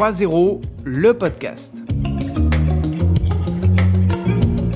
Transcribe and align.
3.0, 0.00 0.62
le 0.84 1.12
podcast. 1.12 1.74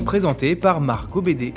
Présenté 0.05 0.55
par 0.55 0.81
Marc 0.81 1.15
Obédé. 1.15 1.51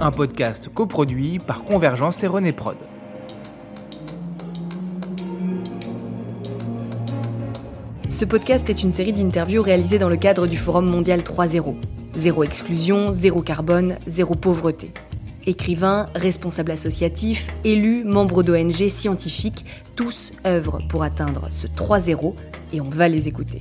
Un 0.00 0.10
podcast 0.10 0.68
coproduit 0.74 1.38
par 1.38 1.62
Convergence 1.62 2.24
et 2.24 2.26
René 2.26 2.50
Prod. 2.50 2.74
Ce 8.08 8.24
podcast 8.24 8.68
est 8.68 8.82
une 8.82 8.90
série 8.90 9.12
d'interviews 9.12 9.62
réalisées 9.62 10.00
dans 10.00 10.08
le 10.08 10.16
cadre 10.16 10.48
du 10.48 10.56
Forum 10.56 10.90
mondial 10.90 11.20
3.0. 11.20 11.76
Zéro 12.16 12.42
exclusion, 12.42 13.12
zéro 13.12 13.40
carbone, 13.40 13.98
zéro 14.08 14.34
pauvreté. 14.34 14.90
Écrivains, 15.46 16.06
responsables 16.14 16.70
associatifs, 16.70 17.52
élus, 17.64 18.02
membres 18.02 18.42
d'ONG, 18.42 18.88
scientifiques, 18.88 19.66
tous 19.94 20.30
œuvrent 20.46 20.78
pour 20.88 21.02
atteindre 21.02 21.48
ce 21.50 21.66
3-0 21.66 22.34
et 22.72 22.80
on 22.80 22.88
va 22.88 23.08
les 23.08 23.28
écouter. 23.28 23.60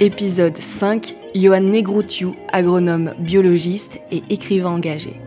Épisode 0.00 0.56
5, 0.56 1.14
Johan 1.34 1.60
Negroutiou, 1.60 2.36
agronome 2.52 3.12
biologiste 3.18 3.98
et 4.10 4.22
écrivain 4.30 4.70
engagé. 4.70 5.20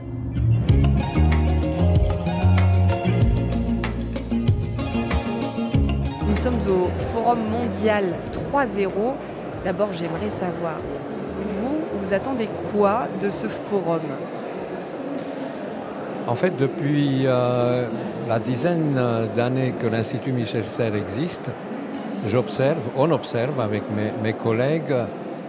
Nous 6.28 6.36
sommes 6.36 6.60
au 6.70 6.90
Forum 7.12 7.40
mondial 7.52 8.16
3.0 8.54 9.16
D'abord, 9.64 9.92
j'aimerais 9.92 10.30
savoir, 10.30 10.76
vous, 11.46 11.80
vous 11.94 12.14
attendez 12.14 12.48
quoi 12.72 13.08
de 13.22 13.30
ce 13.30 13.48
forum? 13.48 14.02
En 16.28 16.36
fait, 16.36 16.56
depuis 16.58 17.24
euh, 17.26 17.88
la 18.28 18.40
dizaine 18.40 18.98
d'années 19.36 19.74
que 19.80 19.88
l'Institut 19.88 20.32
Michel 20.32 20.64
Serres 20.64 20.96
existe, 20.96 21.50
j'observe, 22.28 22.88
on 22.96 23.12
observe 23.12 23.60
avec 23.60 23.84
mes, 24.24 24.34
collègues 24.34 24.96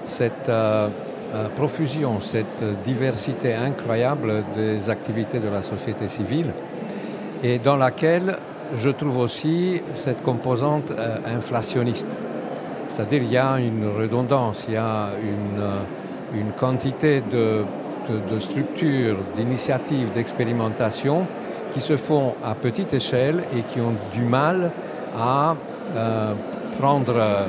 cette 0.04 0.48
euh, 0.48 0.88
euh, 1.34 1.48
profusion, 1.54 2.20
cette 2.20 2.64
diversité 2.82 3.54
incroyable 3.54 4.42
des 4.54 4.90
activités 4.90 5.38
de 5.38 5.48
la 5.48 5.62
société 5.62 6.08
civile 6.08 6.52
et 7.44 7.58
dans 7.58 7.76
laquelle 7.76 8.38
je 8.74 8.90
trouve 8.90 9.18
aussi 9.18 9.82
cette 9.94 10.22
composante 10.22 10.92
inflationniste. 11.26 12.06
C'est-à-dire 12.90 13.20
qu'il 13.20 13.32
y 13.32 13.38
a 13.38 13.58
une 13.58 13.88
redondance, 13.88 14.64
il 14.68 14.74
y 14.74 14.76
a 14.76 15.10
une, 15.22 15.60
euh, 15.60 15.78
une 16.34 16.50
quantité 16.52 17.22
de, 17.22 17.64
structures, 18.40 19.16
d'initiatives, 19.36 20.12
d'expérimentation 20.12 21.26
qui 21.72 21.80
se 21.80 21.96
font 21.96 22.34
à 22.44 22.54
petite 22.54 22.92
échelle 22.92 23.44
et 23.56 23.60
qui 23.62 23.80
ont 23.80 23.94
du 24.12 24.22
mal 24.22 24.72
à 25.16 25.54
euh, 25.94 26.32
prendre 26.80 27.14
euh, 27.16 27.46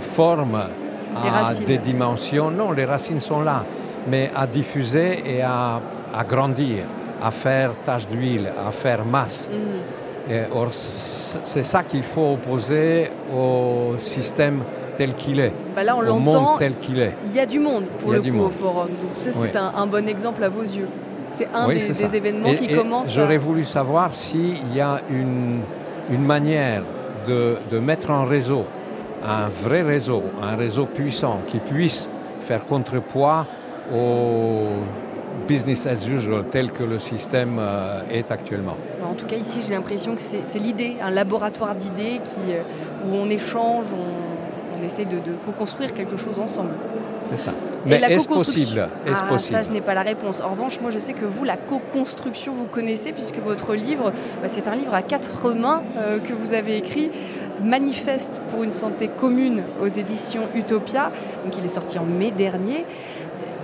forme 0.00 0.56
à 0.56 1.54
des 1.64 1.78
dimensions. 1.78 2.50
Non, 2.50 2.72
les 2.72 2.84
racines 2.84 3.20
sont 3.20 3.42
là, 3.42 3.64
mais 4.08 4.32
à 4.34 4.48
diffuser 4.48 5.22
et 5.24 5.42
à, 5.42 5.80
grandir, 6.28 6.84
à 7.22 7.30
faire 7.30 7.78
tache 7.84 8.08
d'huile, 8.08 8.52
à 8.66 8.72
faire 8.72 9.04
masse. 9.04 9.48
Mm 9.48 10.01
or, 10.52 10.68
c'est 10.72 11.62
ça 11.62 11.82
qu'il 11.82 12.02
faut 12.02 12.34
opposer 12.34 13.10
au 13.34 13.94
système 13.98 14.62
tel 14.96 15.14
qu'il 15.14 15.40
est. 15.40 15.52
Bah 15.74 15.82
là, 15.82 15.96
on 15.96 16.20
monde 16.20 16.58
tel 16.58 16.76
qu'il 16.76 16.98
est. 17.00 17.14
Il 17.26 17.34
y 17.34 17.40
a 17.40 17.46
du 17.46 17.58
monde 17.58 17.84
pour 17.98 18.12
le 18.12 18.22
coup 18.22 18.40
au 18.40 18.50
forum. 18.50 18.88
Donc 18.88 19.10
c'est 19.14 19.56
un, 19.56 19.86
bon 19.86 20.08
exemple 20.08 20.44
à 20.44 20.48
vos 20.48 20.62
yeux. 20.62 20.88
C'est 21.30 21.48
un 21.54 21.66
des, 21.68 22.16
événements 22.16 22.54
qui 22.54 22.68
commence. 22.68 23.12
J'aurais 23.12 23.38
voulu 23.38 23.64
savoir 23.64 24.14
s'il 24.14 24.74
y 24.74 24.80
a 24.80 25.00
une, 25.10 25.60
une 26.10 26.24
manière 26.24 26.82
de, 27.26 27.56
de, 27.70 27.78
mettre 27.78 28.10
en 28.10 28.24
réseau 28.24 28.64
un 29.24 29.48
vrai 29.48 29.82
réseau, 29.82 30.22
un 30.42 30.56
réseau 30.56 30.86
puissant 30.86 31.38
qui 31.46 31.58
puisse 31.58 32.10
faire 32.40 32.66
contrepoids 32.66 33.46
au 33.94 34.66
business 35.46 35.86
as 35.86 36.06
usual 36.06 36.44
tel 36.50 36.72
que 36.72 36.84
le 36.84 36.98
système 36.98 37.58
euh, 37.58 38.00
est 38.10 38.30
actuellement. 38.30 38.76
En 39.02 39.14
tout 39.14 39.26
cas, 39.26 39.36
ici, 39.36 39.60
j'ai 39.66 39.74
l'impression 39.74 40.14
que 40.14 40.22
c'est 40.22 40.58
l'idée, 40.58 40.96
un 41.02 41.10
laboratoire 41.10 41.74
d'idées 41.74 42.20
euh, 42.48 42.62
où 43.06 43.14
on 43.14 43.28
échange, 43.28 43.86
on, 43.92 44.84
essaie 44.84 45.04
de, 45.04 45.18
co-construire 45.44 45.94
quelque 45.94 46.16
chose 46.16 46.40
ensemble. 46.40 46.72
C'est 47.30 47.44
ça. 47.44 47.52
Mais 47.86 48.00
est-ce 48.00 48.26
possible, 48.26 48.88
est 49.06 49.10
ah, 49.10 49.38
Ça, 49.38 49.62
je 49.62 49.70
n'ai 49.70 49.80
pas 49.80 49.94
la 49.94 50.02
réponse. 50.02 50.40
En 50.40 50.50
revanche, 50.50 50.80
moi, 50.80 50.90
je 50.90 50.98
sais 50.98 51.12
que 51.12 51.24
vous, 51.24 51.44
la 51.44 51.56
co-construction, 51.56 52.52
vous 52.52 52.64
connaissez, 52.64 53.12
puisque 53.12 53.38
votre 53.38 53.74
livre, 53.74 54.12
bah, 54.42 54.48
c'est 54.48 54.66
un 54.66 54.74
livre 54.74 54.92
à 54.92 55.02
quatre 55.02 55.52
mains 55.52 55.82
euh, 55.98 56.18
que 56.18 56.32
vous 56.32 56.52
avez 56.52 56.76
écrit. 56.76 57.10
Manifeste 57.62 58.40
pour 58.48 58.64
une 58.64 58.72
santé 58.72 59.08
commune 59.08 59.62
aux 59.80 59.86
éditions 59.86 60.42
Utopia. 60.56 61.12
Donc, 61.44 61.56
il 61.56 61.64
est 61.64 61.68
sorti 61.68 61.98
en 61.98 62.04
mai 62.04 62.32
dernier. 62.32 62.84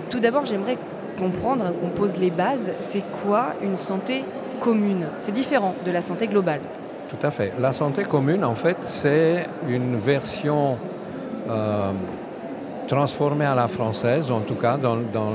Tout 0.08 0.20
d'abord, 0.20 0.46
j'aimerais 0.46 0.78
comprendre, 1.18 1.72
qu'on 1.80 1.88
pose 1.88 2.18
les 2.18 2.30
bases, 2.30 2.70
c'est 2.78 3.04
quoi 3.22 3.54
une 3.62 3.76
santé 3.76 4.24
commune? 4.60 5.06
C'est 5.18 5.32
différent 5.32 5.74
de 5.84 5.90
la 5.90 6.02
santé 6.02 6.26
globale. 6.26 6.60
Tout 7.08 7.26
à 7.26 7.30
fait. 7.30 7.52
La 7.58 7.72
santé 7.72 8.04
commune, 8.04 8.44
en 8.44 8.54
fait, 8.54 8.76
c'est 8.82 9.46
une 9.68 9.96
version 9.96 10.76
euh, 11.48 11.92
transformée 12.86 13.46
à 13.46 13.54
la 13.54 13.68
française, 13.68 14.30
en 14.30 14.40
tout 14.40 14.56
cas 14.56 14.76
dans, 14.76 14.96
dans, 14.96 15.32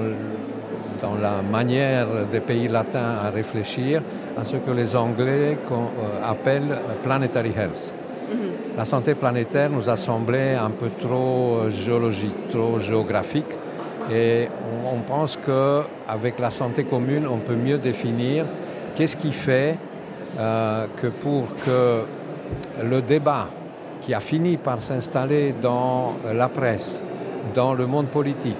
dans, 1.01 1.15
la 1.21 1.41
manière 1.41 2.07
des 2.31 2.39
pays 2.39 2.67
latins 2.67 3.15
à 3.25 3.29
réfléchir 3.29 4.01
à 4.37 4.43
ce 4.43 4.57
que 4.57 4.71
les 4.71 4.95
Anglais 4.95 5.57
euh, 5.71 6.31
appellent 6.31 6.77
planetary 7.03 7.53
health. 7.57 7.93
Mhm. 8.29 8.37
La 8.77 8.85
santé 8.85 9.15
planétaire 9.15 9.69
nous 9.69 9.89
a 9.89 9.97
semblé 9.97 10.53
un 10.53 10.71
peu 10.71 10.89
trop 10.99 11.57
euh, 11.57 11.69
géologique, 11.71 12.49
trop 12.49 12.79
géographique. 12.79 13.53
Et 14.11 14.47
on, 14.85 14.99
pense 14.99 15.37
qu'avec 15.37 16.39
la 16.39 16.49
santé 16.49 16.83
commune, 16.83 17.25
on 17.27 17.37
peut 17.37 17.55
mieux 17.55 17.77
définir 17.77 18.45
qu'est-ce 18.95 19.15
qui 19.15 19.31
fait 19.31 19.77
euh, 20.39 20.87
que 20.97 21.07
pour 21.07 21.47
que 21.65 22.01
le 22.83 23.01
débat 23.01 23.47
qui 24.01 24.13
a 24.13 24.19
fini 24.19 24.57
par 24.57 24.81
s'installer 24.81 25.53
dans 25.61 26.15
la 26.33 26.49
presse, 26.49 27.01
dans 27.55 27.73
le 27.73 27.85
monde 27.85 28.07
politique, 28.07 28.57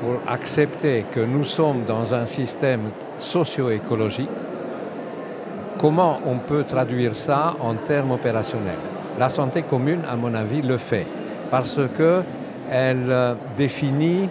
pour 0.00 0.20
accepter 0.30 1.06
que 1.10 1.20
nous 1.20 1.44
sommes 1.44 1.84
dans 1.86 2.12
un 2.12 2.26
système 2.26 2.90
socio-écologique, 3.18 4.28
comment 5.78 6.20
on 6.26 6.36
peut 6.38 6.64
traduire 6.64 7.14
ça 7.14 7.56
en 7.60 7.74
termes 7.74 8.10
opérationnels? 8.10 8.74
La 9.18 9.28
santé 9.28 9.62
commune, 9.62 10.00
à 10.10 10.16
mon 10.16 10.34
avis, 10.34 10.60
le 10.60 10.76
fait, 10.76 11.06
parce 11.50 11.80
qu'elle 11.96 13.06
euh, 13.08 13.34
définit 13.56 14.28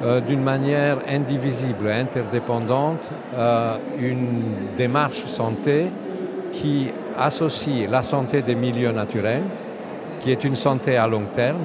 euh, 0.00 0.20
d'une 0.20 0.42
manière 0.42 0.98
indivisible, 1.08 1.88
interdépendante, 1.88 3.10
euh, 3.34 3.76
une 3.98 4.42
démarche 4.76 5.24
santé 5.24 5.86
qui 6.52 6.86
associe 7.18 7.90
la 7.90 8.04
santé 8.04 8.42
des 8.42 8.54
milieux 8.54 8.92
naturels, 8.92 9.42
qui 10.20 10.30
est 10.30 10.44
une 10.44 10.54
santé 10.54 10.96
à 10.96 11.08
long 11.08 11.24
terme, 11.34 11.64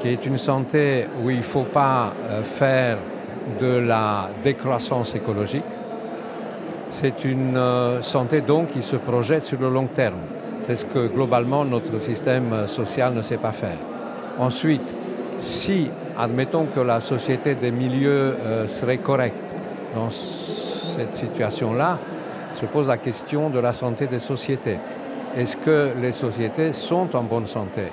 qui 0.00 0.08
est 0.08 0.26
une 0.26 0.38
santé 0.38 1.06
où 1.22 1.30
il 1.30 1.36
ne 1.36 1.42
faut 1.42 1.62
pas 1.62 2.12
euh, 2.30 2.42
faire 2.42 2.98
de 3.60 3.78
la 3.78 4.28
décroissance 4.42 5.14
écologique. 5.14 5.62
C'est 6.90 7.24
une 7.24 7.58
santé 8.00 8.40
donc 8.40 8.70
qui 8.70 8.82
se 8.82 8.96
projette 8.96 9.44
sur 9.44 9.60
le 9.60 9.70
long 9.70 9.86
terme. 9.86 10.18
C'est 10.62 10.76
ce 10.76 10.84
que 10.84 11.06
globalement 11.06 11.64
notre 11.64 11.98
système 11.98 12.66
social 12.66 13.14
ne 13.14 13.22
sait 13.22 13.38
pas 13.38 13.52
faire. 13.52 13.78
Ensuite, 14.38 14.94
si 15.38 15.88
admettons 16.18 16.66
que 16.66 16.80
la 16.80 17.00
société 17.00 17.54
des 17.54 17.70
milieux 17.70 18.36
euh, 18.44 18.66
serait 18.66 18.98
correcte 18.98 19.44
dans 19.94 20.10
cette 20.10 21.14
situation-là, 21.14 21.98
se 22.54 22.66
pose 22.66 22.88
la 22.88 22.98
question 22.98 23.50
de 23.50 23.58
la 23.58 23.72
santé 23.72 24.06
des 24.06 24.18
sociétés. 24.18 24.78
Est-ce 25.36 25.56
que 25.56 25.90
les 26.00 26.12
sociétés 26.12 26.72
sont 26.72 27.14
en 27.16 27.22
bonne 27.22 27.46
santé? 27.46 27.88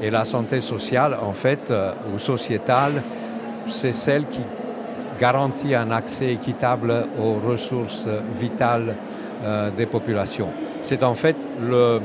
Et 0.00 0.10
la 0.10 0.24
santé 0.24 0.60
sociale, 0.60 1.16
en 1.20 1.32
fait, 1.32 1.70
euh, 1.70 1.92
ou 2.14 2.18
sociétale, 2.18 3.02
c'est 3.68 3.92
celle 3.92 4.26
qui 4.26 4.42
garantit 5.18 5.74
un 5.74 5.90
accès 5.90 6.32
équitable 6.32 7.06
aux 7.20 7.34
ressources 7.34 8.08
vitales 8.38 8.96
euh, 9.44 9.70
des 9.70 9.86
populations. 9.86 10.48
C'est 10.82 11.02
en 11.02 11.14
fait 11.14 11.36
le, 11.60 12.00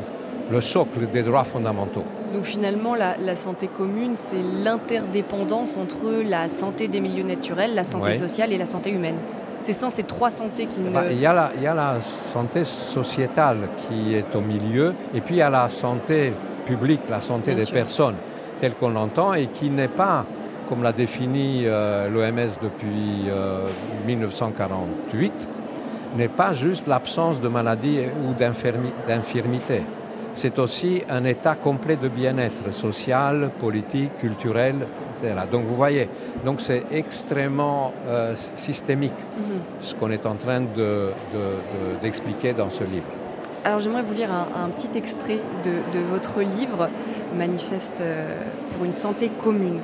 le 0.52 0.62
socle 0.62 1.08
des 1.08 1.24
droits 1.24 1.44
fondamentaux. 1.44 2.04
Donc 2.34 2.44
finalement, 2.44 2.96
la, 2.96 3.36
santé 3.36 3.68
commune, 3.68 4.16
c'est 4.16 4.64
l'interdépendance 4.64 5.78
entre 5.78 6.24
la 6.24 6.50
santé 6.50 6.88
des 6.88 7.00
milieux 7.00 7.24
naturels, 7.24 7.74
la 7.76 7.84
santé 7.84 8.14
sociale 8.14 8.52
et 8.52 8.58
la 8.58 8.66
santé 8.66 8.92
humaine. 8.92 9.18
C'est 9.62 9.74
sans 9.74 9.90
ces 9.90 10.04
trois 10.04 10.30
santé 10.30 10.68
qui 10.68 10.80
nous... 10.80 10.92
Bah, 10.92 11.06
il, 11.10 11.20
y 11.20 11.26
a 11.26 11.34
la, 11.34 11.52
il 11.56 11.64
y 11.64 11.68
a 11.68 11.74
la 11.74 12.02
santé 12.02 12.64
sociétale 12.64 13.58
qui 13.78 14.14
est 14.14 14.36
au 14.36 14.42
milieu, 14.42 14.94
et 15.16 15.22
puis 15.22 15.36
il 15.36 15.40
y 15.40 15.42
a 15.42 15.50
la 15.50 15.70
santé 15.70 16.32
publique, 16.66 17.02
la 17.10 17.22
santé 17.22 17.56
des 17.56 17.66
personnes, 17.66 18.16
telle 18.60 18.74
qu'on 18.74 18.90
l'entend, 18.90 19.34
et 19.34 19.48
qui 19.48 19.70
n'est 19.70 19.88
pas 19.88 20.26
comme 20.70 20.84
l'a 20.84 20.92
défini 20.92 21.64
euh, 21.66 22.10
l'OMS 22.10 22.52
depuis 22.62 23.30
1948, 24.06 25.48
n'est 26.18 26.28
pas 26.28 26.54
juste 26.54 26.88
l'absence 26.88 27.40
de 27.40 27.48
maladie 27.48 28.00
ou 28.26 28.34
d'infirmité. 28.34 29.84
C'est 30.38 30.60
aussi 30.60 31.02
un 31.10 31.24
état 31.24 31.56
complet 31.56 31.96
de 31.96 32.08
bien-être 32.08 32.72
social, 32.72 33.50
politique, 33.60 34.16
culturel, 34.20 34.76
etc. 35.12 35.34
Donc 35.52 35.66
vous 35.66 35.76
voyez, 35.76 36.08
donc 36.46 36.62
c'est 36.62 36.84
extrêmement 36.92 37.92
systémique 38.54 39.18
mhm. 39.36 39.60
ce 39.82 39.96
qu'on 39.96 40.12
est 40.12 40.28
en 40.28 40.36
train 40.36 40.62
d'expliquer 42.02 42.54
de, 42.54 42.60
dans 42.60 42.70
ce 42.70 42.84
livre. 42.84 43.08
Alors 43.66 43.80
j'aimerais 43.80 44.04
vous 44.04 44.14
lire 44.14 44.30
un, 44.32 44.70
petit 44.70 44.96
extrait 44.96 45.40
de, 45.66 46.00
votre 46.00 46.40
livre, 46.40 46.88
Manifeste 47.36 48.00
euh, 48.00 48.40
pour 48.74 48.86
une 48.86 48.94
santé 48.94 49.30
commune. 49.30 49.80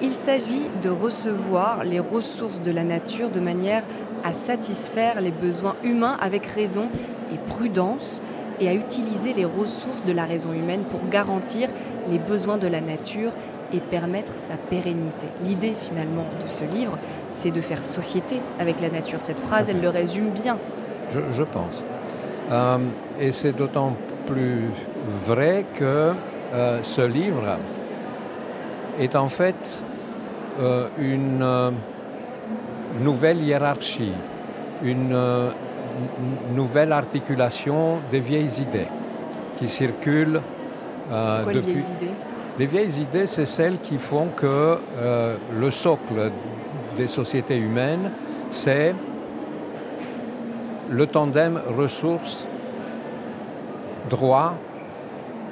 Il 0.00 0.12
s'agit 0.12 0.66
de 0.82 0.88
recevoir 0.88 1.84
les 1.84 2.00
ressources 2.00 2.60
de 2.62 2.72
la 2.72 2.82
nature 2.82 3.30
de 3.30 3.38
manière 3.38 3.84
à 4.24 4.34
satisfaire 4.34 5.20
les 5.20 5.30
besoins 5.30 5.76
humains 5.84 6.16
avec 6.20 6.46
raison 6.46 6.88
et 7.32 7.36
prudence 7.36 8.20
et 8.62 8.68
à 8.68 8.74
utiliser 8.74 9.34
les 9.34 9.44
ressources 9.44 10.04
de 10.04 10.12
la 10.12 10.24
raison 10.24 10.52
humaine 10.52 10.84
pour 10.88 11.00
garantir 11.10 11.68
les 12.08 12.18
besoins 12.18 12.58
de 12.58 12.68
la 12.68 12.80
nature 12.80 13.32
et 13.74 13.80
permettre 13.80 14.32
sa 14.36 14.54
pérennité. 14.54 15.26
L'idée 15.44 15.72
finalement 15.74 16.26
de 16.44 16.50
ce 16.50 16.64
livre, 16.64 16.98
c'est 17.34 17.50
de 17.50 17.60
faire 17.60 17.82
société 17.82 18.36
avec 18.60 18.80
la 18.80 18.90
nature. 18.90 19.20
Cette 19.20 19.40
phrase, 19.40 19.68
elle 19.68 19.80
le 19.80 19.88
résume 19.88 20.30
bien. 20.30 20.58
je 21.10 21.42
pense. 21.42 21.82
Euh, 22.50 22.78
et 23.20 23.32
c'est 23.32 23.52
d'autant 23.52 23.96
plus 24.26 24.70
vrai 25.26 25.64
que 25.74 26.12
euh, 26.54 26.82
ce 26.82 27.00
livre 27.00 27.56
est 29.00 29.16
en 29.16 29.28
fait 29.28 29.56
euh, 30.60 30.86
une 30.98 31.72
nouvelle 33.00 33.42
hiérarchie, 33.42 34.12
une 34.82 35.16
nouvelle 36.54 36.92
articulation 36.92 38.00
des 38.10 38.20
vieilles 38.20 38.60
idées 38.60 38.88
qui 39.56 39.68
circulent 39.68 40.40
c'est 41.08 41.42
quoi 41.42 41.52
Les 41.52 41.60
vieilles 41.60 41.82
idées, 41.82 42.14
les 42.58 42.66
vieilles 42.66 43.00
idées, 43.00 43.26
c'est 43.26 43.46
celles 43.46 43.78
qui 43.80 43.98
font 43.98 44.28
que 44.34 44.78
le 45.58 45.70
socle 45.70 46.30
des 46.96 47.06
sociétés 47.06 47.58
humaines, 47.58 48.10
c'est 48.50 48.94
le 50.90 51.06
tandem 51.06 51.60
ressources, 51.76 52.46
droit, 54.10 54.54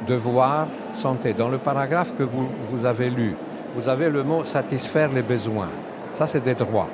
devoir, 0.07 0.67
santé. 0.93 1.33
Dans 1.33 1.49
le 1.49 1.59
paragraphe 1.59 2.13
que 2.17 2.23
vous, 2.23 2.47
vous 2.71 2.85
avez 2.85 3.11
lu, 3.11 3.35
vous 3.75 3.89
avez 3.89 4.11
le 4.11 4.23
mot 4.23 4.45
satisfaire 4.45 5.11
les 5.13 5.23
besoins. 5.23 5.69
Ça, 6.15 6.27
c'est 6.27 6.43
des 6.43 6.55
droits. 6.55 6.89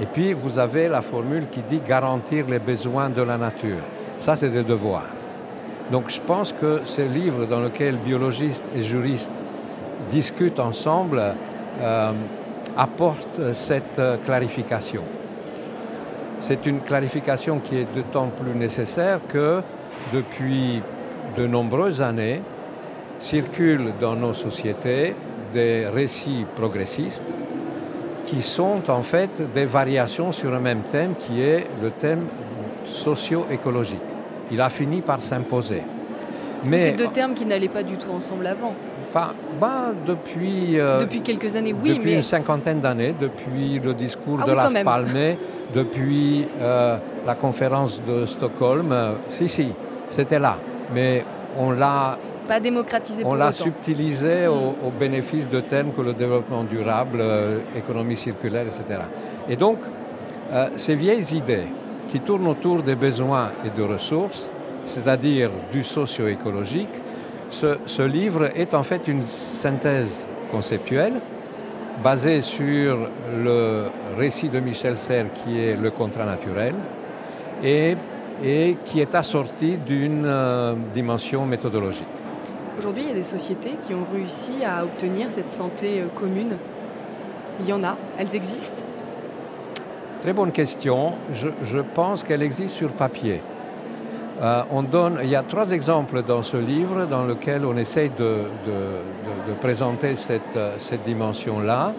Et 0.00 0.06
puis, 0.06 0.32
vous 0.32 0.58
avez 0.58 0.88
la 0.88 1.02
formule 1.02 1.48
qui 1.48 1.60
dit 1.62 1.80
garantir 1.86 2.46
les 2.48 2.60
besoins 2.60 3.10
de 3.10 3.22
la 3.22 3.36
nature. 3.36 3.82
Ça, 4.18 4.36
c'est 4.36 4.50
des 4.50 4.62
devoirs. 4.62 5.06
Donc, 5.90 6.08
je 6.08 6.20
pense 6.20 6.52
que 6.52 6.80
ce 6.84 7.02
livre 7.02 7.46
dans 7.46 7.60
lequel 7.60 7.96
biologistes 7.96 8.68
et 8.76 8.82
juristes 8.82 9.32
discutent 10.10 10.60
ensemble 10.60 11.22
euh, 11.80 12.12
apporte 12.76 13.52
cette 13.54 14.00
clarification. 14.24 15.02
C'est 16.40 16.66
une 16.66 16.80
clarification 16.80 17.58
qui 17.58 17.78
est 17.78 17.94
d'autant 17.94 18.28
plus 18.28 18.54
nécessaire 18.54 19.20
que 19.26 19.60
depuis 20.12 20.80
de 21.36 21.46
nombreuses 21.46 22.00
années 22.00 22.40
circulent 23.18 23.92
dans 24.00 24.14
nos 24.14 24.32
sociétés 24.32 25.16
des 25.52 25.86
récits 25.88 26.46
progressistes 26.54 27.32
qui 28.28 28.42
sont 28.42 28.82
en 28.88 29.02
fait 29.02 29.42
des 29.54 29.64
variations 29.64 30.32
sur 30.32 30.52
un 30.52 30.60
même 30.60 30.82
thème 30.90 31.14
qui 31.18 31.40
est 31.40 31.66
le 31.82 31.90
thème 31.90 32.26
socio-écologique. 32.84 33.98
Il 34.50 34.60
a 34.60 34.68
fini 34.68 35.00
par 35.00 35.22
s'imposer. 35.22 35.82
Mais 36.64 36.78
c'est 36.78 36.92
deux 36.92 37.08
termes 37.08 37.34
qui 37.34 37.46
n'allaient 37.46 37.68
pas 37.68 37.82
du 37.82 37.96
tout 37.96 38.10
ensemble 38.10 38.46
avant. 38.46 38.74
Pas, 39.12 39.32
bah, 39.58 39.92
depuis, 40.06 40.78
euh, 40.78 41.00
depuis 41.00 41.22
quelques 41.22 41.56
années, 41.56 41.72
oui. 41.72 41.96
Depuis 41.96 42.12
une 42.12 42.22
cinquantaine 42.22 42.80
d'années, 42.80 43.14
depuis 43.18 43.78
le 43.78 43.94
discours 43.94 44.40
ah 44.42 44.46
de 44.46 44.52
la 44.52 44.84
Palmé, 44.84 45.38
depuis 45.74 46.46
euh, 46.60 46.98
la 47.26 47.34
conférence 47.34 48.02
de 48.06 48.26
Stockholm. 48.26 48.92
Euh, 48.92 49.12
si, 49.30 49.48
si, 49.48 49.68
c'était 50.10 50.38
là. 50.38 50.58
Mais 50.92 51.24
on 51.58 51.70
l'a 51.70 52.18
pas 52.48 52.60
démocratisé 52.60 53.22
On 53.24 53.34
l'a 53.34 53.52
subtilisé 53.52 54.46
au, 54.46 54.90
bénéfice 54.98 55.48
de 55.48 55.60
thèmes 55.60 55.92
que 55.92 56.00
le 56.00 56.14
développement 56.14 56.64
durable, 56.64 57.22
économie 57.76 58.16
circulaire, 58.16 58.66
etc. 58.66 59.00
Et 59.48 59.56
donc, 59.56 59.78
ces 60.76 60.94
vieilles 60.94 61.34
idées 61.34 61.66
qui 62.08 62.20
tournent 62.20 62.48
autour 62.48 62.82
des 62.82 62.94
besoins 62.94 63.50
et 63.64 63.70
des 63.70 63.84
ressources, 63.84 64.50
c'est-à-dire 64.84 65.50
du 65.72 65.84
socio-écologique, 65.84 66.88
ce, 67.50 68.02
livre 68.02 68.50
est 68.56 68.74
en 68.74 68.82
fait 68.82 69.08
une 69.08 69.22
synthèse 69.22 70.26
conceptuelle 70.50 71.14
basée 72.02 72.40
sur 72.42 73.08
le 73.36 73.86
récit 74.16 74.48
de 74.48 74.60
Michel 74.60 74.96
Serres 74.96 75.32
qui 75.32 75.60
est 75.60 75.76
le 75.76 75.90
contrat 75.90 76.24
naturel 76.24 76.74
et, 77.62 77.96
et 78.44 78.76
qui 78.84 79.00
est 79.00 79.14
assorti 79.14 79.76
d'une 79.76 80.24
euh, 80.24 80.74
dimension 80.94 81.44
méthodologique. 81.44 82.06
Aujourd'hui, 82.78 83.02
il 83.02 83.08
y 83.08 83.12
a 83.12 83.14
des 83.14 83.24
sociétés 83.24 83.72
qui 83.82 83.92
ont 83.92 84.06
réussi 84.12 84.64
à 84.64 84.84
obtenir 84.84 85.32
cette 85.32 85.48
santé 85.48 86.00
euh, 86.00 86.06
commune. 86.14 86.56
Il 87.58 87.66
y 87.66 87.72
en 87.72 87.82
a, 87.82 87.96
elles 88.16 88.36
existent? 88.36 88.84
Très 90.20 90.32
bonne 90.32 90.52
question. 90.52 91.14
Je, 91.34 91.80
pense 91.80 92.22
qu'elle 92.22 92.40
existe 92.40 92.76
sur 92.76 92.90
papier. 92.90 93.42
Euh, 94.40 94.62
on 94.70 94.84
donne, 94.84 95.18
il 95.24 95.28
y 95.28 95.34
a 95.34 95.42
trois 95.42 95.72
exemples 95.72 96.22
dans 96.22 96.42
ce 96.42 96.56
livre 96.56 97.06
dans 97.06 97.24
lequel 97.24 97.64
on 97.64 97.76
essaye 97.76 98.10
de, 98.16 98.42
présenter 99.60 100.14
cette, 100.14 100.56
euh, 100.56 100.76
cette 100.78 101.02
dimension-là. 101.02 101.92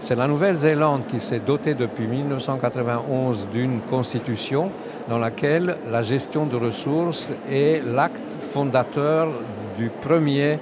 C'est 0.00 0.16
la 0.16 0.26
Nouvelle-Zélande 0.26 1.06
qui 1.06 1.20
s'est 1.20 1.38
dotée 1.46 1.74
depuis 1.74 2.08
1991 2.08 3.46
d'une 3.52 3.78
constitution 3.88 4.72
dans 5.08 5.18
laquelle 5.18 5.76
la 5.92 6.02
gestion 6.02 6.44
de 6.46 6.56
ressources 6.56 7.30
est 7.48 7.84
l'acte 7.86 8.36
fondateur 8.40 9.28
du 9.76 9.88
premier, 9.88 10.58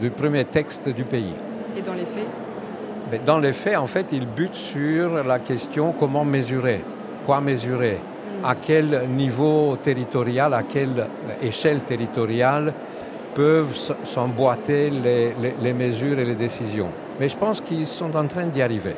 du 0.00 0.10
premier 0.10 0.44
texte 0.44 0.88
du 0.88 1.04
pays. 1.04 1.34
Et 1.76 1.82
dans 1.82 1.94
les 1.94 2.04
faits? 2.04 3.24
Dans 3.26 3.38
les 3.38 3.52
faits, 3.52 3.76
en 3.76 3.86
fait, 3.86 4.06
il 4.12 4.26
bute 4.26 4.54
sur 4.54 5.24
la 5.24 5.38
question 5.40 5.92
comment 5.98 6.24
mesurer, 6.24 6.82
quoi 7.26 7.40
mesurer, 7.40 7.98
à 8.44 8.54
quel 8.54 9.08
niveau 9.08 9.76
territorial, 9.82 10.54
à 10.54 10.62
quelle 10.62 11.06
échelle 11.42 11.80
territoriale 11.80 12.72
peuvent 13.34 13.76
s'emboîter 14.04 14.90
les, 14.90 15.72
mesures 15.72 16.18
et 16.18 16.24
les 16.24 16.34
décisions. 16.34 16.88
Mais 17.18 17.28
je 17.28 17.36
pense 17.36 17.60
qu'ils 17.60 17.86
sont 17.86 18.14
en 18.16 18.26
train 18.26 18.46
d'y 18.46 18.62
arriver. 18.62 18.94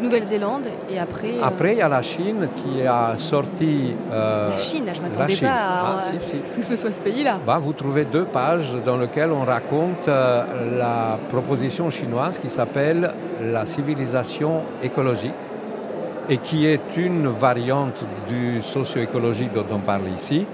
Nouvelle-Zélande 0.00 0.68
et 0.90 0.98
après. 0.98 1.38
Euh, 1.38 1.44
après, 1.44 1.72
il 1.72 1.78
y 1.78 1.82
a 1.82 1.88
la 1.88 2.02
Chine 2.02 2.48
qui 2.56 2.86
a 2.86 3.14
sorti. 3.16 3.94
Euh, 4.12 4.50
la 4.50 4.56
Chine, 4.56 4.84
je 4.92 5.00
ne 5.00 5.06
m'attendais 5.06 5.36
pas 5.36 5.48
à, 5.48 5.98
ah, 5.98 6.02
ce 6.44 6.56
que 6.56 6.64
ce 6.64 6.76
soit 6.76 6.92
ce 6.92 7.00
pays-là. 7.00 7.40
Bah, 7.46 7.58
vous 7.60 7.72
trouvez 7.72 8.04
deux 8.04 8.24
pages 8.24 8.74
dans 8.84 8.96
lesquelles 8.96 9.30
on 9.30 9.44
raconte 9.44 10.08
euh, 10.08 10.78
la 10.78 11.18
proposition 11.30 11.90
chinoise 11.90 12.38
qui 12.38 12.48
s'appelle 12.48 13.12
la 13.42 13.66
civilisation 13.66 14.62
écologique 14.82 15.32
et 16.28 16.38
qui 16.38 16.66
est 16.66 16.96
une 16.96 17.28
variante 17.28 18.04
du 18.28 18.62
socio-écologique 18.62 19.52
dont 19.52 19.66
on 19.72 19.80
parle 19.80 20.08
ici, 20.16 20.46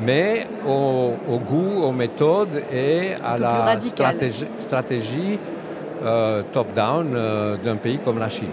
mais 0.00 0.46
au, 0.66 1.12
goût, 1.38 1.82
aux 1.82 1.92
méthodes 1.92 2.62
et 2.72 3.10
à 3.22 3.36
la 3.36 3.78
stratégie, 4.58 5.38
euh, 6.02 6.42
top-down 6.54 7.58
d'un 7.62 7.76
pays 7.76 7.98
comme 8.02 8.18
la 8.18 8.30
Chine. 8.30 8.48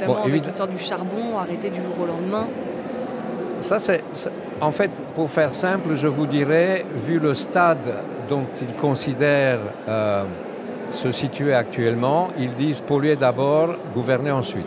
Notamment 0.00 0.24
avec 0.24 0.44
l'histoire 0.44 0.68
du 0.68 0.78
charbon 0.78 1.38
arrêté 1.38 1.70
du 1.70 1.80
jour 1.80 1.94
au 2.02 2.06
lendemain. 2.06 2.46
Ça, 3.60 3.78
c'est, 3.78 4.02
en 4.60 4.70
fait, 4.70 4.90
pour 5.14 5.30
faire 5.30 5.54
simple, 5.54 5.96
je 5.96 6.06
vous 6.06 6.26
dirais, 6.26 6.84
vu 7.06 7.18
le 7.18 7.34
stade 7.34 7.94
dont 8.28 8.44
ils 8.60 8.74
considèrent 8.74 9.60
euh, 9.88 10.24
se 10.92 11.10
situer 11.12 11.54
actuellement, 11.54 12.28
ils 12.38 12.54
disent 12.54 12.80
polluer 12.80 13.16
d'abord, 13.16 13.76
gouverner 13.94 14.30
ensuite. 14.30 14.66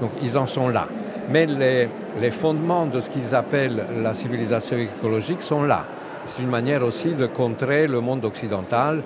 Donc 0.00 0.10
ils 0.22 0.36
en 0.36 0.46
sont 0.46 0.68
là. 0.68 0.86
Mais 1.30 1.46
les, 1.46 2.30
fondements 2.30 2.86
de 2.86 3.00
ce 3.00 3.10
qu'ils 3.10 3.34
appellent 3.34 3.84
la 4.02 4.14
civilisation 4.14 4.76
écologique 4.76 5.42
sont 5.42 5.62
là. 5.62 5.84
C'est 6.26 6.42
une 6.42 6.50
manière 6.50 6.82
aussi 6.82 7.14
de 7.14 7.26
contrer 7.26 7.86
le 7.86 8.00
monde 8.00 8.24
occidental 8.24 9.02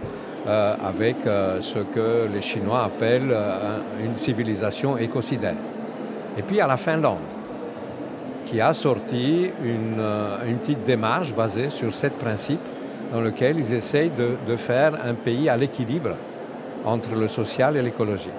euh, 0.46 0.74
avec 0.82 1.26
euh, 1.26 1.60
ce 1.60 1.80
que 1.80 2.26
les 2.32 2.40
Chinois 2.40 2.84
appellent 2.84 3.30
euh, 3.30 3.78
une 4.02 4.16
civilisation 4.16 4.96
écocidaire. 4.96 5.56
Et 6.38 6.40
puis 6.40 6.60
à 6.60 6.66
la 6.66 6.78
Finlande, 6.78 7.18
qui 8.46 8.58
a 8.58 8.72
sorti 8.72 9.50
une, 9.62 10.02
une, 10.48 10.56
petite 10.56 10.82
démarche 10.84 11.34
basée 11.34 11.68
sur 11.68 11.94
sept 11.94 12.14
principes 12.14 12.66
dans 13.12 13.20
lequel 13.20 13.60
ils 13.60 13.74
essayent 13.74 14.12
de, 14.16 14.36
de 14.48 14.56
faire 14.56 14.94
un 15.04 15.12
pays 15.12 15.50
à 15.50 15.58
l'équilibre 15.58 16.16
entre 16.86 17.14
le 17.14 17.28
social 17.28 17.76
et 17.76 17.82
l'écologique. 17.82 18.32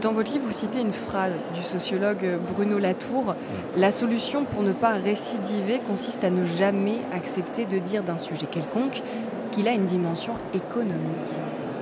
Dans 0.00 0.12
votre 0.12 0.32
livre, 0.32 0.46
vous 0.46 0.52
citez 0.52 0.80
une 0.80 0.94
phrase 0.94 1.34
du 1.54 1.62
sociologue 1.62 2.38
Bruno 2.54 2.78
Latour. 2.78 3.34
La 3.76 3.90
solution 3.90 4.44
pour 4.46 4.62
ne 4.62 4.72
pas 4.72 4.94
récidiver 4.94 5.78
consiste 5.86 6.24
à 6.24 6.30
ne 6.30 6.46
jamais 6.46 7.00
accepter 7.12 7.66
de 7.66 7.78
dire 7.78 8.02
d'un 8.02 8.16
sujet 8.16 8.46
quelconque 8.46 9.02
qu'il 9.50 9.68
a 9.68 9.72
une 9.72 9.86
dimension 9.86 10.34
économique. 10.54 11.34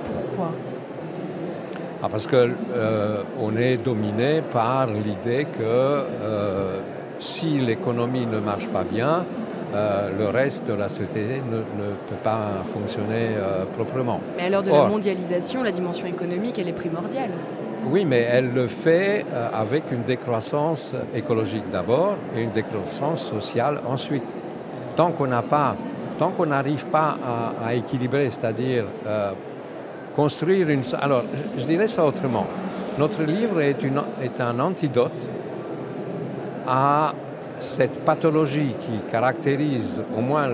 Pourquoi? 0.03 0.51
Ah, 2.01 2.07
Parce 2.09 2.27
qu'on 2.27 2.49
euh, 2.75 3.57
est 3.57 3.77
dominé 3.77 4.41
par 4.53 4.87
l'idée 4.87 5.45
que 5.45 5.61
euh, 5.61 6.79
si 7.19 7.59
l'économie 7.59 8.25
ne 8.25 8.39
marche 8.39 8.67
pas 8.67 8.83
bien, 8.83 9.25
euh, 9.75 10.09
le 10.17 10.29
reste 10.29 10.65
de 10.65 10.73
la 10.73 10.87
société 10.87 11.41
ne, 11.51 11.59
peut 12.07 12.21
pas 12.23 12.63
fonctionner 12.73 13.35
euh, 13.37 13.65
proprement. 13.65 14.21
Mais 14.37 14.43
à 14.43 14.49
l'heure 14.49 14.63
de 14.63 14.71
la 14.71 14.87
mondialisation, 14.87 15.61
la 15.61 15.71
dimension 15.71 16.07
économique, 16.07 16.57
elle 16.57 16.69
est 16.69 16.73
primordiale. 16.73 17.29
Oui, 17.85 18.05
mais 18.05 18.19
elle 18.19 18.51
le 18.51 18.67
fait 18.67 19.25
avec 19.53 19.91
une 19.91 20.03
décroissance 20.03 20.93
écologique 21.15 21.69
d'abord 21.71 22.15
et 22.35 22.41
une 22.41 22.51
décroissance 22.51 23.23
sociale 23.23 23.81
ensuite. 23.87 24.23
Tant 24.95 25.11
qu'on 25.11 25.27
n'a 25.27 25.41
pas, 25.41 25.75
tant 26.19 26.31
qu'on 26.31 26.45
n'arrive 26.45 26.85
pas 26.87 27.17
à, 27.65 27.73
équilibrer, 27.73 28.29
c'est-à-dire 28.29 28.83
construire 30.15 30.69
une... 30.69 30.83
Alors, 31.01 31.23
je, 31.57 31.65
dirais 31.65 31.87
ça 31.87 32.05
autrement. 32.05 32.45
Notre 32.97 33.23
livre 33.23 33.61
est 33.61 34.41
un 34.41 34.59
antidote 34.59 35.11
à 36.67 37.13
cette 37.59 38.05
pathologie 38.05 38.73
qui 38.79 38.99
caractérise 39.09 40.01
au 40.17 40.21
moins 40.21 40.49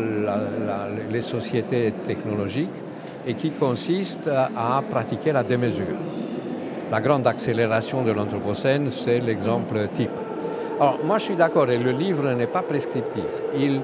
les 1.12 1.22
sociétés 1.22 1.94
technologiques 2.06 2.70
et 3.28 3.34
qui 3.34 3.52
consiste 3.52 4.28
à 4.28 4.82
pratiquer 4.90 5.32
la 5.32 5.44
démesure. 5.44 5.98
La 6.92 7.02
grande 7.02 7.26
accélération 7.26 8.04
de 8.04 8.12
l'Anthropocène, 8.12 8.92
c'est 8.92 9.20
l'exemple 9.20 9.88
type. 9.96 10.12
Alors, 10.80 11.00
moi, 11.04 11.18
je 11.18 11.24
suis 11.24 11.36
d'accord, 11.36 11.70
et 11.70 11.78
le 11.78 11.92
livre 11.92 12.32
n'est 12.34 12.48
pas 12.48 12.62
prescriptif. 12.62 13.24
Il, 13.58 13.82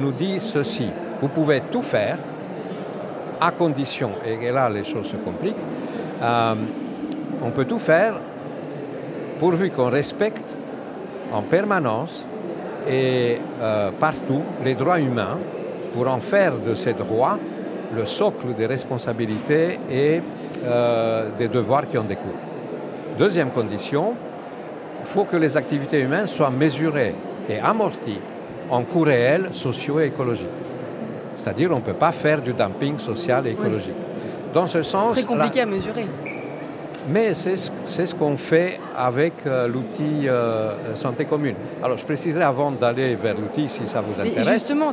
nous 0.00 0.12
dit 0.12 0.38
ceci 0.40 0.86
vous 1.24 1.28
pouvez 1.28 1.62
tout 1.72 1.80
faire, 1.80 2.18
à 3.40 3.50
condition, 3.50 4.10
et 4.26 4.50
là, 4.50 4.68
les 4.68 4.84
choses 4.84 5.06
se 5.06 5.16
compliquent, 5.16 5.56
euh, 6.20 6.54
on 7.42 7.50
peut 7.50 7.64
tout 7.64 7.78
faire 7.78 8.16
pourvu 9.38 9.70
qu'on 9.70 9.88
respecte 9.88 10.44
en 11.32 11.40
permanence 11.40 12.26
et 12.86 13.38
euh, 13.58 13.90
partout 13.98 14.42
les 14.62 14.74
droits 14.74 15.00
humains 15.00 15.38
pour 15.94 16.08
en 16.08 16.20
faire 16.20 16.58
de 16.58 16.74
ces 16.74 16.92
droits 16.92 17.38
le 17.96 18.04
socle 18.04 18.52
des 18.54 18.66
responsabilités 18.66 19.80
et 19.90 20.20
euh, 20.62 21.30
des 21.38 21.48
devoirs 21.48 21.88
qui 21.88 21.96
en 21.96 22.04
découlent. 22.04 22.42
Deuxième 23.18 23.50
condition, 23.50 24.12
il 25.00 25.06
faut 25.06 25.24
que 25.24 25.38
les 25.38 25.56
activités 25.56 26.00
humaines 26.00 26.26
soient 26.26 26.50
mesurées 26.50 27.14
et 27.48 27.60
amorties 27.60 28.20
en 28.70 28.82
coûts 28.82 29.04
réels 29.04 29.48
sociaux 29.52 30.00
et 30.00 30.08
écologiques. 30.08 30.63
C'est-à-dire 31.34 31.70
on 31.72 31.76
ne 31.76 31.80
peut 31.80 31.92
pas 31.92 32.12
faire 32.12 32.42
du 32.42 32.52
dumping 32.52 32.98
social 32.98 33.46
et 33.46 33.50
écologique. 33.50 33.94
Dans 34.52 34.66
ce 34.66 34.82
sens... 34.82 35.12
Très 35.12 35.24
compliqué 35.24 35.62
à 35.62 35.66
mesurer. 35.66 36.06
Mais 37.08 37.34
c'est 37.34 37.56
ce, 37.56 38.14
qu'on 38.14 38.36
fait 38.38 38.80
avec 38.96 39.34
euh, 39.46 39.68
l'outil 39.68 40.26
euh, 40.26 40.94
santé 40.94 41.26
commune. 41.26 41.54
Alors 41.82 41.98
je 41.98 42.04
préciserai 42.04 42.44
avant 42.44 42.70
d'aller 42.70 43.14
vers 43.14 43.34
l'outil 43.34 43.68
si 43.68 43.86
ça 43.86 44.00
vous 44.00 44.18
intéresse. 44.18 44.48
justement, 44.48 44.90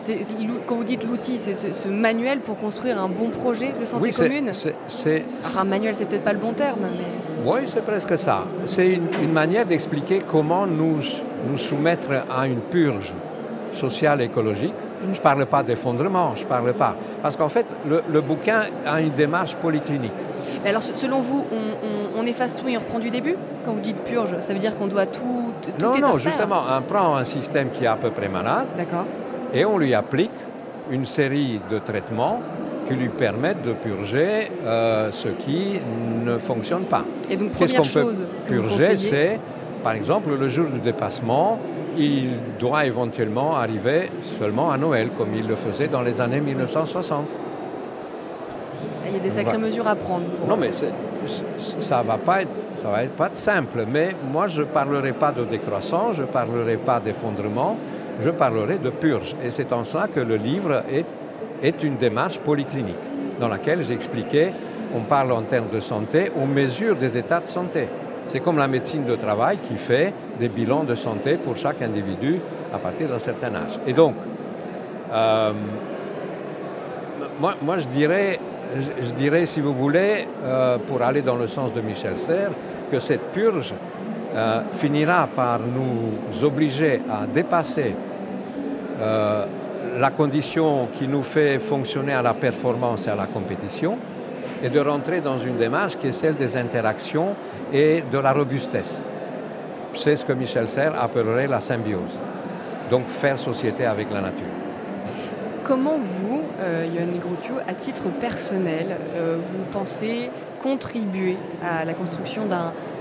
quand 0.66 0.76
vous 0.76 0.84
dites 0.84 1.06
l'outil, 1.06 1.38
c'est 1.38 1.54
ce, 1.54 1.88
manuel 1.88 2.40
pour 2.40 2.58
construire 2.58 3.02
un 3.02 3.08
bon 3.08 3.30
projet 3.30 3.74
de 3.80 3.86
santé 3.86 4.12
commune 4.12 4.52
c'est, 4.54 5.24
un 5.58 5.64
manuel, 5.64 5.96
c'est 5.96 6.06
peut-être 6.06 6.24
pas 6.24 6.34
le 6.34 6.40
bon 6.40 6.52
terme, 6.52 6.80
mais... 6.82 7.50
Oui, 7.50 7.62
c'est 7.68 7.84
presque 7.84 8.18
ça. 8.18 8.44
C'est 8.66 8.92
une, 8.92 9.32
manière 9.32 9.66
d'expliquer 9.66 10.20
comment 10.20 10.68
nous, 10.68 10.98
nous 11.50 11.58
soumettre 11.58 12.10
à 12.30 12.46
une 12.46 12.60
purge 12.60 13.14
sociale 13.74 14.22
et 14.22 14.26
écologique. 14.26 14.74
Je 15.04 15.18
ne 15.18 15.24
parle 15.24 15.46
pas 15.46 15.64
d'effondrement, 15.64 16.36
je 16.36 16.44
ne 16.44 16.48
parle 16.50 16.74
pas. 16.74 16.96
Parce 17.22 17.36
qu'en 17.36 17.50
fait, 17.50 17.66
le, 17.88 18.04
le 18.12 18.22
bouquin 18.22 18.64
a 18.86 19.02
une 19.02 19.12
démarche 19.12 19.56
polyclinique. 19.56 20.12
Mais 20.64 20.70
alors, 20.70 20.84
selon 20.84 21.22
vous, 21.22 21.46
on, 22.18 22.26
efface 22.26 22.56
tout 22.56 22.68
et 22.68 22.78
on 22.78 22.80
reprend 22.80 23.00
du 23.00 23.10
début? 23.10 23.36
Quand 23.66 23.72
vous 23.74 23.80
dites 23.80 23.98
purge, 23.98 24.36
ça 24.42 24.54
veut 24.54 24.60
dire 24.60 24.78
qu'on 24.78 24.88
doit 24.88 25.08
tout, 25.08 25.54
tout 25.62 25.72
Non, 25.84 25.92
non, 26.00 26.18
justement, 26.18 26.62
on 26.70 26.82
prend 26.82 27.16
un 27.16 27.26
système 27.26 27.70
qui 27.72 27.84
est 27.84 27.88
à 27.88 27.96
peu 27.96 28.12
près 28.12 28.30
malade 28.30 28.68
et 29.54 29.66
on 29.66 29.78
lui 29.78 29.94
applique 29.94 30.32
une 30.92 31.06
série 31.06 31.60
de 31.70 31.80
traitements 31.80 32.42
qui 32.88 32.94
lui 32.94 33.10
permettent 33.10 33.64
de 33.64 33.74
purger 33.74 34.52
euh, 34.66 35.12
ce 35.12 35.30
qui 35.30 35.80
ne 36.26 36.38
fonctionne 36.38 36.84
pas. 36.84 37.04
Et 37.30 37.38
donc, 37.38 37.52
première 37.52 37.84
chose 37.84 38.24
peut 38.46 38.56
purger, 38.56 38.98
c'est, 38.98 39.40
par 39.84 39.94
exemple, 39.94 40.30
le 40.40 40.48
jour 40.48 40.68
du 40.68 40.80
dépassement, 40.80 41.60
il 41.98 42.32
doit 42.60 42.86
éventuellement 42.86 43.56
arriver 43.56 44.10
seulement 44.40 44.72
à 44.72 44.78
Noël, 44.78 45.10
comme 45.18 45.36
il 45.36 45.48
le 45.48 45.56
faisait 45.56 45.88
dans 45.88 46.02
les 46.02 46.22
années 46.22 46.42
1960 46.42 47.26
il 49.12 49.18
y 49.18 49.20
a 49.20 49.24
des 49.24 49.30
sacrées 49.30 49.58
mesures 49.58 49.88
à 49.88 49.96
prendre. 49.96 50.26
Non, 50.48 50.56
mais 50.56 50.70
ça 50.72 52.02
va 52.02 52.18
pas 52.18 52.44
être, 52.44 52.56
ça 52.78 52.90
va 52.90 53.04
être 53.04 53.16
pas 53.16 53.30
simple. 53.34 53.86
Mais 53.92 54.16
moi, 54.32 54.48
je 54.48 54.62
ne 54.62 54.68
parlerai 54.68 55.12
pas 55.12 55.32
de 55.32 55.44
décroissance, 55.44 56.16
je 56.16 56.22
ne 56.22 56.28
parlerai 56.28 56.78
pas 56.78 57.00
d'effondrement, 57.00 57.76
je 58.22 58.30
parlerai 58.30 58.78
de 58.78 58.90
purge. 58.90 59.36
Et 59.44 59.50
c'est 59.50 59.74
en 59.74 59.84
cela 59.84 60.08
que 60.08 60.22
le 60.22 60.36
livre 60.36 60.84
est, 60.90 61.06
est 61.62 61.84
une 61.84 61.98
démarche 61.98 62.40
polyclinique 62.40 62.96
dans 63.40 63.48
laquelle 63.48 63.84
j'expliquais, 63.84 64.54
on 64.96 65.02
parle 65.02 65.32
en 65.32 65.42
termes 65.42 65.70
de 65.74 65.80
santé, 65.80 66.32
on 66.38 66.46
mesure 66.46 66.96
des 66.96 67.18
états 67.18 67.40
de 67.40 67.48
santé. 67.48 67.88
C'est 68.32 68.40
comme 68.40 68.58
la 68.58 68.70
médecine 68.70 69.04
de 69.04 69.18
travail 69.18 69.58
qui 69.58 69.76
fait 69.76 70.14
des 70.40 70.48
bilans 70.48 70.86
de 70.86 70.96
santé 70.96 71.36
pour 71.36 71.58
chaque 71.58 71.82
individu 71.82 72.40
à 72.74 72.78
partir 72.78 73.10
d'un 73.10 73.20
certain 73.20 73.54
âge. 73.54 73.78
Et 73.86 73.92
donc, 73.92 74.16
euh, 75.12 75.52
moi, 77.42 77.78
je 77.78 77.88
dirais, 77.88 78.40
je, 79.02 79.12
dirais, 79.16 79.46
si 79.48 79.60
vous 79.60 79.74
voulez, 79.74 80.30
euh, 80.46 80.78
pour 80.78 81.02
aller 81.02 81.22
dans 81.22 81.36
le 81.36 81.48
sens 81.48 81.74
de 81.74 81.82
Michel 81.82 82.16
Serres, 82.16 82.54
que 82.90 83.02
cette 83.02 83.34
purge 83.34 83.74
euh, 84.34 84.62
finira 84.78 85.28
par 85.36 85.60
nous 85.60 86.46
obliger 86.46 87.02
à 87.10 87.26
dépasser 87.26 87.94
la 90.00 90.12
condition 90.12 90.88
qui 90.94 91.08
nous 91.08 91.24
fait 91.24 91.58
fonctionner 91.58 92.14
à 92.14 92.22
la 92.22 92.36
performance 92.36 93.08
et 93.08 93.10
à 93.10 93.16
la 93.16 93.26
compétition 93.26 93.98
et 94.64 94.70
de 94.70 94.80
rentrer 94.80 95.22
dans 95.22 95.40
une 95.40 95.58
démarche 95.58 95.98
qui 95.98 96.08
est 96.08 96.12
celle 96.12 96.36
des 96.36 96.56
interactions 96.58 97.36
et 97.74 98.04
de 98.12 98.18
la 98.18 98.34
robustesse. 98.34 99.02
C'est 99.96 100.16
ce 100.16 100.26
que 100.26 100.34
Michel 100.34 100.68
Serres 100.68 101.00
appellerait 101.00 101.48
la 101.48 101.60
symbiose. 101.60 102.20
Donc 102.90 103.08
faire 103.08 103.38
société 103.38 103.86
avec 103.86 104.12
la 104.12 104.22
nature. 104.22 104.46
Comment 105.64 105.98
vous, 106.02 106.42
euh, 106.60 106.86
Yoann 106.94 107.10
à 107.68 107.74
titre 107.74 108.04
personnel, 108.20 108.98
euh, 109.16 109.38
vous 109.42 109.64
pensez 109.72 110.30
contribuer 110.62 111.38
à 111.64 111.86
la 111.86 111.94
construction 111.94 112.44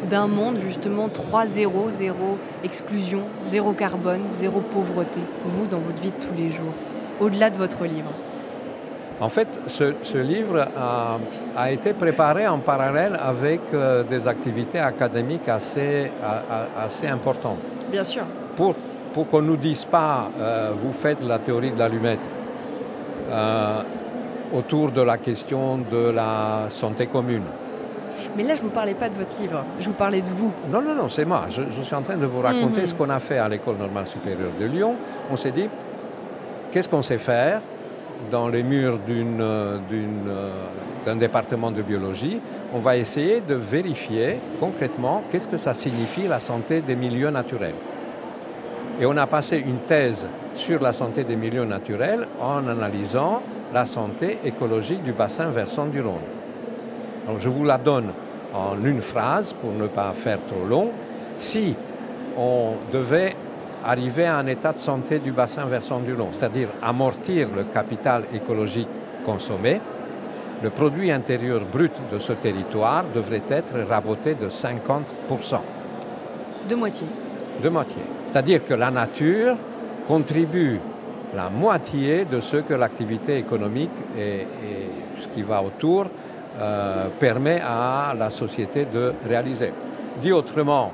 d'un 0.08 0.28
monde 0.28 0.58
justement 0.58 1.08
3-0, 1.08 1.90
zéro 1.90 2.38
exclusion, 2.64 3.22
zéro 3.44 3.72
carbone, 3.72 4.22
zéro 4.30 4.60
pauvreté, 4.60 5.20
vous 5.44 5.66
dans 5.66 5.78
votre 5.78 6.00
vie 6.00 6.12
de 6.12 6.26
tous 6.26 6.34
les 6.34 6.50
jours, 6.50 6.72
au-delà 7.18 7.50
de 7.50 7.56
votre 7.56 7.84
livre? 7.84 8.12
En 9.20 9.28
fait, 9.28 9.48
ce, 9.66 10.16
livre 10.18 10.66
a, 11.56 11.70
été 11.70 11.92
préparé 11.92 12.48
en 12.48 12.58
parallèle 12.58 13.18
avec 13.22 13.60
euh, 13.74 14.02
des 14.02 14.26
activités 14.26 14.78
académiques 14.78 15.48
assez, 15.48 16.10
assez 16.78 17.06
importantes. 17.06 17.58
Bien 17.90 18.04
sûr. 18.04 18.22
Pour, 18.56 18.74
pour 19.12 19.28
qu'on 19.28 19.42
ne 19.42 19.48
nous 19.48 19.56
dise 19.56 19.84
pas, 19.84 20.30
euh, 20.40 20.70
vous 20.76 20.92
faites 20.92 21.22
la 21.22 21.38
théorie 21.38 21.72
de 21.72 21.78
l'allumette, 21.78 22.20
euh, 23.30 23.82
autour 24.52 24.90
de 24.90 25.02
la 25.02 25.18
question 25.18 25.78
de 25.78 26.10
la 26.10 26.66
santé 26.70 27.06
commune. 27.06 27.44
Mais 28.36 28.42
là, 28.42 28.54
je 28.54 28.62
ne 28.62 28.66
vous 28.66 28.72
parlais 28.72 28.94
pas 28.94 29.08
de 29.08 29.14
votre 29.14 29.40
livre, 29.40 29.64
je 29.78 29.86
vous 29.86 29.94
parlais 29.94 30.20
de 30.20 30.28
vous. 30.28 30.52
Non, 30.70 30.80
non, 30.80 30.94
non, 30.94 31.08
c'est 31.08 31.24
moi. 31.24 31.46
Je, 31.48 31.82
suis 31.82 31.94
en 31.94 32.02
train 32.02 32.16
de 32.16 32.26
vous 32.26 32.40
raconter 32.40 32.80
mhm. 32.80 32.86
ce 32.86 32.94
qu'on 32.94 33.10
a 33.10 33.18
fait 33.18 33.38
à 33.38 33.48
l'École 33.48 33.76
normale 33.76 34.06
supérieure 34.06 34.52
de 34.58 34.66
Lyon. 34.66 34.94
On 35.30 35.36
s'est 35.36 35.50
dit, 35.50 35.68
qu'est-ce 36.70 36.88
qu'on 36.88 37.02
sait 37.02 37.18
faire 37.18 37.60
dans 38.30 38.48
les 38.48 38.62
murs 38.62 38.98
euh, 39.08 39.78
d'un 41.04 41.16
département 41.16 41.70
de 41.70 41.82
biologie 41.82 42.40
On 42.74 42.78
va 42.78 42.96
essayer 42.96 43.40
de 43.40 43.54
vérifier 43.54 44.38
concrètement 44.58 45.22
qu'est-ce 45.30 45.48
que 45.48 45.56
ça 45.56 45.74
signifie 45.74 46.28
la 46.28 46.40
santé 46.40 46.80
des 46.80 46.96
milieux 46.96 47.30
naturels. 47.30 47.74
Et 49.00 49.06
on 49.06 49.16
a 49.16 49.26
passé 49.26 49.58
une 49.58 49.78
thèse 49.78 50.26
sur 50.54 50.82
la 50.82 50.92
santé 50.92 51.24
des 51.24 51.36
milieux 51.36 51.64
naturels 51.64 52.26
en 52.40 52.66
analysant 52.68 53.42
la 53.72 53.86
santé 53.86 54.38
écologique 54.44 55.02
du 55.02 55.12
bassin 55.12 55.48
versant 55.48 55.86
du 55.86 56.00
Rhône. 56.00 57.38
je 57.38 57.48
vous 57.48 57.64
la 57.64 57.78
donne 57.78 58.10
en 58.52 58.84
une 58.84 59.00
phrase 59.00 59.52
pour 59.52 59.72
ne 59.72 59.86
pas 59.86 60.12
faire 60.12 60.38
trop 60.46 60.66
long. 60.66 60.90
Si 61.38 61.74
on 62.36 62.72
devait 62.92 63.34
arriver 63.84 64.26
à 64.26 64.38
un 64.38 64.46
état 64.46 64.72
de 64.72 64.78
santé 64.78 65.18
du 65.18 65.32
bassin 65.32 65.64
versant 65.64 66.00
du 66.00 66.14
Rhône, 66.14 66.32
c'est-à-dire 66.32 66.68
amortir 66.82 67.48
le 67.54 67.64
capital 67.64 68.24
écologique 68.34 68.88
consommé, 69.24 69.80
le 70.62 70.70
produit 70.70 71.10
intérieur 71.10 71.62
brut 71.64 71.92
de 72.12 72.18
ce 72.18 72.32
territoire 72.32 73.04
devrait 73.14 73.42
être 73.48 73.74
raboté 73.88 74.34
de 74.34 74.48
50%. 74.48 75.02
De 76.68 76.74
moitié. 76.74 77.06
De 77.62 77.68
moitié. 77.68 78.02
C'est-à-dire 78.26 78.64
que 78.64 78.74
la 78.74 78.90
nature 78.90 79.56
contribue 80.06 80.78
la 81.34 81.48
moitié 81.48 82.24
de 82.24 82.40
ce 82.40 82.58
que 82.58 82.74
l'activité 82.74 83.38
économique 83.38 83.90
et, 84.18 84.46
ce 85.20 85.28
qui 85.28 85.42
va 85.42 85.62
autour 85.62 86.06
euh, 86.60 87.08
permet 87.18 87.60
à 87.62 88.14
la 88.18 88.30
société 88.30 88.86
de 88.92 89.12
réaliser. 89.28 89.72
Dit 90.20 90.32
autrement, 90.32 90.92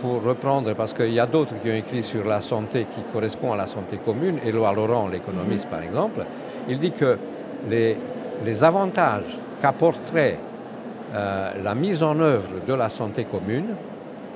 pour 0.00 0.22
reprendre, 0.22 0.74
parce 0.74 0.92
qu'il 0.92 1.12
y 1.12 1.20
a 1.20 1.26
d'autres 1.26 1.54
qui 1.62 1.70
ont 1.70 1.74
écrit 1.74 2.02
sur 2.02 2.26
la 2.26 2.40
santé 2.40 2.86
qui 2.94 3.00
correspond 3.12 3.52
à 3.52 3.56
la 3.56 3.66
santé 3.66 3.98
commune, 4.04 4.38
Éloi 4.44 4.72
Laurent, 4.72 5.08
l'économiste 5.08 5.64
mhm. 5.66 5.70
par 5.70 5.82
exemple, 5.82 6.24
il 6.68 6.78
dit 6.78 6.92
que 6.92 7.16
les, 7.68 7.96
les 8.44 8.64
avantages 8.64 9.38
qu'apporterait 9.60 10.38
euh, 11.12 11.50
la 11.62 11.74
mise 11.74 12.02
en 12.02 12.18
œuvre 12.20 12.64
de 12.66 12.74
la 12.74 12.88
santé 12.88 13.24
commune 13.24 13.74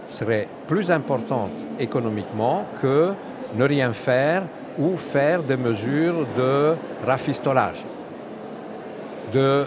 seraient 0.08 0.48
plus 0.66 0.90
importantes 0.90 1.52
économiquement 1.78 2.66
que 2.82 3.12
ne 3.56 3.64
rien 3.64 3.92
faire 3.92 4.42
ou 4.78 4.96
faire 4.96 5.42
des 5.44 5.56
mesures 5.56 6.26
de 6.36 6.74
rafistolage, 7.06 7.84
de, 9.32 9.66